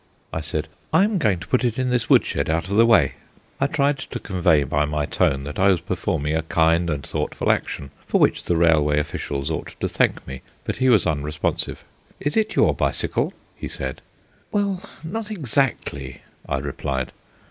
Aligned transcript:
I 0.33 0.41
said: 0.41 0.67
"I 0.91 1.03
am 1.03 1.19
going 1.19 1.37
to 1.41 1.47
put 1.47 1.63
it 1.63 1.77
in 1.77 1.91
this 1.91 2.09
wood 2.09 2.25
shed 2.25 2.49
out 2.49 2.63
of 2.67 2.75
the 2.75 2.87
way." 2.87 3.11
I 3.59 3.67
tried 3.67 3.99
to 3.99 4.19
convey 4.19 4.63
by 4.63 4.83
my 4.83 5.05
tone 5.05 5.43
that 5.43 5.59
I 5.59 5.67
was 5.69 5.79
performing 5.79 6.35
a 6.35 6.41
kind 6.41 6.89
and 6.89 7.05
thoughtful 7.05 7.51
action, 7.51 7.91
for 8.07 8.19
which 8.19 8.45
the 8.45 8.57
railway 8.57 8.99
officials 8.99 9.51
ought 9.51 9.79
to 9.79 9.87
thank 9.87 10.25
me; 10.25 10.41
but 10.63 10.77
he 10.77 10.89
was 10.89 11.05
unresponsive. 11.05 11.85
"Is 12.19 12.35
it 12.35 12.55
your 12.55 12.73
bicycle?" 12.73 13.31
he 13.55 13.67
said. 13.67 14.01
"Well, 14.51 14.81
not 15.03 15.29
exactly," 15.29 16.23
I 16.49 16.57
replied. 16.57 17.11